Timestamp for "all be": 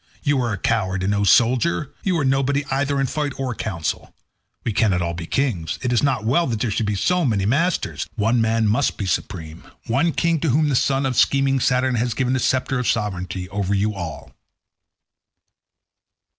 5.03-5.27